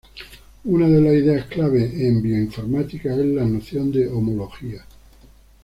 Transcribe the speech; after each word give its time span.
Una 0.63 0.89
de 0.89 0.99
las 0.99 1.13
ideas 1.13 1.45
clave 1.45 1.83
en 2.07 2.23
bioinformática 2.23 3.11
es 3.11 3.19
la 3.23 3.45
noción 3.45 3.91
de 3.91 4.07
homología. 4.07 4.83